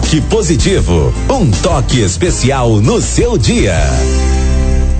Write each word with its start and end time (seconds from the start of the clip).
toque 0.00 0.20
positivo, 0.22 1.12
um 1.28 1.50
toque 1.50 2.00
especial 2.00 2.80
no 2.80 3.02
seu 3.02 3.36
dia. 3.36 3.76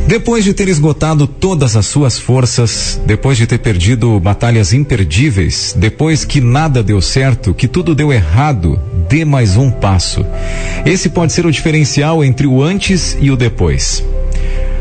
Depois 0.07 0.45
de 0.45 0.53
ter 0.53 0.69
esgotado 0.69 1.27
todas 1.27 1.75
as 1.75 1.87
suas 1.87 2.19
forças, 2.19 3.01
depois 3.07 3.39
de 3.39 3.47
ter 3.47 3.59
perdido 3.59 4.21
batalhas 4.21 4.75
imperdíveis, 4.75 5.75
depois 5.77 6.27
que 6.27 6.39
nada 6.41 6.83
deu 6.83 7.01
certo, 7.01 7.55
que 7.55 7.67
tudo 7.67 7.95
deu 7.95 8.13
errado, 8.13 8.79
dê 9.09 9.25
mais 9.25 9.57
um 9.57 9.71
passo. 9.71 10.25
Esse 10.85 11.09
pode 11.09 11.33
ser 11.33 11.47
o 11.47 11.53
diferencial 11.53 12.23
entre 12.23 12.47
o 12.47 12.63
antes 12.63 13.17
e 13.21 13.31
o 13.31 13.37
depois. 13.37 14.05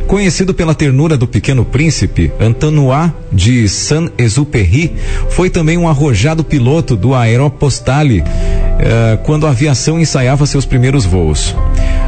Conhecido 0.09 0.55
pela 0.55 0.73
ternura 0.73 1.15
do 1.15 1.27
pequeno 1.27 1.63
príncipe, 1.63 2.31
Antanois 2.41 3.11
de 3.31 3.69
Saint-Exupéry 3.69 4.95
foi 5.29 5.51
também 5.51 5.77
um 5.77 5.87
arrojado 5.87 6.43
piloto 6.43 6.95
do 6.95 7.13
Aeropostale 7.13 8.23
eh, 8.79 9.17
quando 9.23 9.45
a 9.45 9.49
aviação 9.49 9.99
ensaiava 9.99 10.45
seus 10.45 10.65
primeiros 10.65 11.05
voos. 11.05 11.55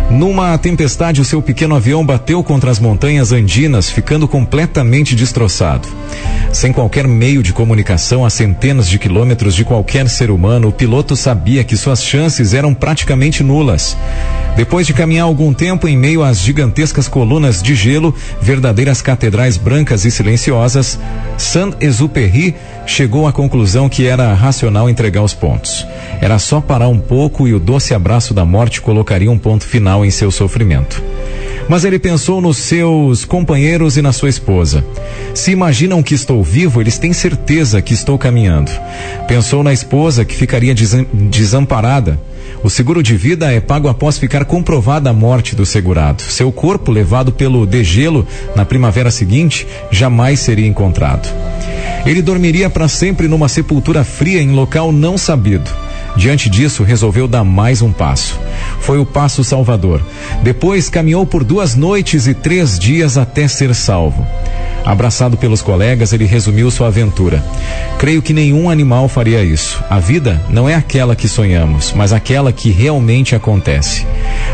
Numa 0.10 0.58
tempestade, 0.58 1.22
o 1.22 1.26
seu 1.26 1.42
pequeno 1.42 1.76
avião 1.76 2.06
bateu 2.06 2.44
contra 2.44 2.70
as 2.70 2.80
montanhas 2.80 3.32
andinas, 3.32 3.90
ficando 3.90 4.28
completamente 4.28 5.16
destroçado. 5.16 5.88
Sem 6.52 6.74
qualquer 6.74 7.08
meio 7.08 7.42
de 7.42 7.54
comunicação 7.54 8.26
a 8.26 8.30
centenas 8.30 8.90
de 8.90 9.00
quilômetros 9.00 9.56
de 9.56 9.64
qualquer 9.64 10.10
ser 10.10 10.30
humano, 10.30 10.68
o 10.68 10.74
piloto 10.74 11.16
sabia 11.16 11.64
que 11.64 11.78
suas 11.78 12.04
chances 12.04 12.54
eram 12.54 12.74
praticamente 12.74 13.42
nulas. 13.42 13.96
Depois 14.56 14.86
de 14.86 14.94
caminhar 14.94 15.26
algum 15.26 15.54
tempo 15.54 15.88
em 15.88 15.98
meio 15.98 16.24
às 16.24 16.40
gigantescas 16.40 17.08
colunas 17.08 17.62
de 17.64 17.74
gelo, 17.74 18.14
verdadeiras 18.42 19.02
catedrais 19.02 19.58
brancas 19.58 20.04
e 20.04 20.12
silenciosas, 20.12 21.00
Saint-Exupéry 21.38 22.56
chegou 22.86 23.28
à 23.28 23.32
conclusão 23.32 23.88
que 23.88 24.06
era 24.06 24.34
racional 24.34 24.90
entregar 24.90 25.24
os 25.24 25.34
pontos. 25.34 25.88
Era 26.20 26.38
só 26.38 26.60
parar 26.60 26.90
um 26.90 27.00
pouco 27.00 27.48
e 27.48 27.54
o 27.54 27.60
doce 27.60 27.94
abraço 27.94 28.34
da 28.34 28.46
morte 28.46 28.82
colocaria 28.82 29.32
um 29.32 29.38
ponto 29.38 29.66
final 29.66 30.06
em 30.06 30.12
seu 30.12 30.30
sofrimento. 30.30 31.02
Mas 31.72 31.86
ele 31.86 31.98
pensou 31.98 32.42
nos 32.42 32.58
seus 32.58 33.24
companheiros 33.24 33.96
e 33.96 34.02
na 34.02 34.12
sua 34.12 34.28
esposa. 34.28 34.84
Se 35.34 35.52
imaginam 35.52 36.04
que 36.04 36.14
estou 36.14 36.44
vivo, 36.44 36.82
eles 36.82 36.98
têm 36.98 37.14
certeza 37.14 37.82
que 37.82 37.94
estou 37.94 38.18
caminhando. 38.18 38.70
Pensou 39.26 39.64
na 39.64 39.72
esposa 39.72 40.26
que 40.26 40.36
ficaria 40.36 40.76
desamparada. 40.76 42.20
O 42.62 42.70
seguro 42.70 43.02
de 43.02 43.16
vida 43.16 43.54
é 43.54 43.62
pago 43.62 43.88
após 43.88 44.18
ficar 44.18 44.44
comprovada 44.44 45.12
a 45.12 45.14
morte 45.14 45.56
do 45.56 45.66
segurado. 45.66 46.24
Seu 46.24 46.52
corpo, 46.52 46.92
levado 46.92 47.32
pelo 47.32 47.66
degelo 47.66 48.28
na 48.54 48.66
primavera 48.66 49.10
seguinte, 49.10 49.66
jamais 49.90 50.42
seria 50.42 50.68
encontrado. 50.68 51.34
Ele 52.06 52.22
dormiria 52.22 52.70
para 52.70 52.90
sempre 52.90 53.30
numa 53.30 53.48
sepultura 53.48 54.04
fria 54.04 54.42
em 54.42 54.52
local 54.52 54.92
não 54.92 55.18
sabido. 55.18 55.72
Diante 56.16 56.50
disso, 56.50 56.84
resolveu 56.84 57.28
dar 57.28 57.44
mais 57.44 57.82
um 57.82 57.92
passo. 57.92 58.40
Foi 58.80 59.00
o 59.00 59.06
passo 59.06 59.44
salvador. 59.44 60.02
Depois 60.44 60.90
caminhou 60.90 61.26
por 61.26 61.44
duas 61.44 61.76
noites 61.76 62.28
e 62.28 62.34
três 62.34 62.78
dias 62.78 63.18
até 63.18 63.48
ser 63.48 63.74
salvo. 63.74 64.26
Abraçado 64.86 65.38
pelos 65.38 65.62
colegas, 65.62 66.12
ele 66.12 66.26
resumiu 66.26 66.72
sua 66.72 66.88
aventura. 66.88 67.44
Creio 68.00 68.22
que 68.22 68.34
nenhum 68.34 68.70
animal 68.70 69.08
faria 69.08 69.44
isso. 69.44 69.82
A 69.90 70.00
vida 70.00 70.42
não 70.50 70.68
é 70.68 70.74
aquela 70.74 71.16
que 71.16 71.28
sonhamos, 71.28 71.94
mas 71.96 72.12
aquela 72.12 72.52
que 72.52 72.72
realmente 72.72 73.36
acontece. 73.36 74.06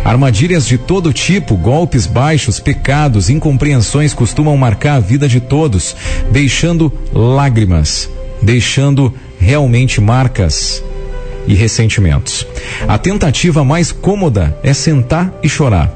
Armadilhas 0.03 0.65
de 0.65 0.77
todo 0.77 1.13
tipo, 1.13 1.55
golpes 1.55 2.05
baixos, 2.05 2.59
pecados, 2.59 3.29
incompreensões 3.29 4.13
costumam 4.13 4.57
marcar 4.57 4.95
a 4.95 4.99
vida 4.99 5.27
de 5.27 5.39
todos, 5.39 5.95
deixando 6.29 6.91
lágrimas, 7.13 8.09
deixando 8.41 9.13
realmente 9.39 10.01
marcas 10.01 10.83
e 11.47 11.53
ressentimentos. 11.53 12.45
A 12.87 12.97
tentativa 12.97 13.63
mais 13.63 13.91
cômoda 13.91 14.57
é 14.63 14.73
sentar 14.73 15.33
e 15.41 15.49
chorar. 15.49 15.91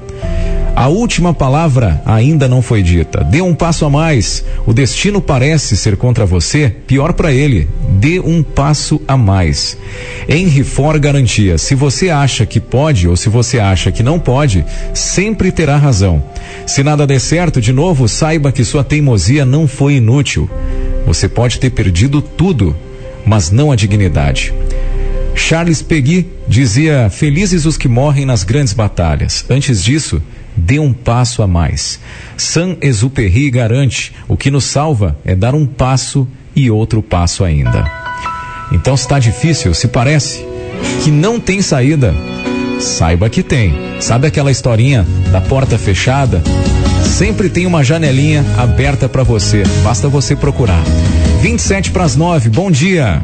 A 0.73 0.87
última 0.87 1.33
palavra 1.33 2.01
ainda 2.05 2.47
não 2.47 2.61
foi 2.61 2.81
dita. 2.81 3.23
Dê 3.23 3.41
um 3.41 3.53
passo 3.53 3.85
a 3.85 3.89
mais. 3.89 4.43
O 4.65 4.73
destino 4.73 5.21
parece 5.21 5.75
ser 5.75 5.97
contra 5.97 6.25
você, 6.25 6.73
pior 6.87 7.13
para 7.13 7.31
ele. 7.31 7.67
Dê 7.89 8.19
um 8.19 8.41
passo 8.41 9.01
a 9.07 9.17
mais. 9.17 9.77
Henry 10.27 10.63
Ford 10.63 10.99
garantia: 10.99 11.57
se 11.57 11.75
você 11.75 12.09
acha 12.09 12.45
que 12.45 12.59
pode 12.59 13.07
ou 13.07 13.17
se 13.17 13.27
você 13.27 13.59
acha 13.59 13.91
que 13.91 14.01
não 14.01 14.17
pode, 14.17 14.65
sempre 14.93 15.51
terá 15.51 15.75
razão. 15.75 16.23
Se 16.65 16.81
nada 16.83 17.05
der 17.05 17.19
certo 17.19 17.59
de 17.59 17.73
novo, 17.73 18.07
saiba 18.07 18.51
que 18.51 18.63
sua 18.63 18.83
teimosia 18.83 19.45
não 19.45 19.67
foi 19.67 19.95
inútil. 19.95 20.49
Você 21.05 21.27
pode 21.27 21.59
ter 21.59 21.71
perdido 21.71 22.21
tudo, 22.21 22.75
mas 23.25 23.51
não 23.51 23.71
a 23.71 23.75
dignidade. 23.75 24.53
Charles 25.35 25.81
Peggy 25.81 26.27
dizia: 26.47 27.09
Felizes 27.09 27.65
os 27.65 27.77
que 27.77 27.87
morrem 27.87 28.25
nas 28.25 28.43
grandes 28.43 28.73
batalhas. 28.73 29.45
Antes 29.49 29.83
disso, 29.83 30.21
dê 30.55 30.79
um 30.79 30.93
passo 30.93 31.41
a 31.41 31.47
mais. 31.47 31.99
Saint-Exupéry 32.37 33.49
garante: 33.49 34.13
o 34.27 34.37
que 34.37 34.51
nos 34.51 34.65
salva 34.65 35.17
é 35.25 35.35
dar 35.35 35.55
um 35.55 35.65
passo 35.65 36.27
e 36.55 36.69
outro 36.69 37.01
passo 37.01 37.43
ainda. 37.43 37.85
Então, 38.71 38.95
se 38.95 39.03
está 39.03 39.19
difícil, 39.19 39.73
se 39.73 39.87
parece 39.87 40.45
que 41.03 41.11
não 41.11 41.39
tem 41.39 41.61
saída, 41.61 42.13
saiba 42.79 43.29
que 43.29 43.43
tem. 43.43 43.73
Sabe 43.99 44.27
aquela 44.27 44.51
historinha 44.51 45.05
da 45.31 45.41
porta 45.41 45.77
fechada? 45.77 46.41
Sempre 47.03 47.49
tem 47.49 47.65
uma 47.65 47.83
janelinha 47.83 48.45
aberta 48.57 49.09
para 49.09 49.23
você. 49.23 49.63
Basta 49.83 50.07
você 50.07 50.35
procurar. 50.35 50.83
27 51.41 51.91
para 51.91 52.03
as 52.03 52.15
9. 52.15 52.49
Bom 52.49 52.71
dia. 52.71 53.21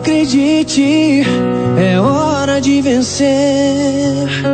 Acredite, 0.00 1.22
é 1.78 2.00
hora 2.00 2.58
de 2.58 2.80
vencer. 2.80 4.50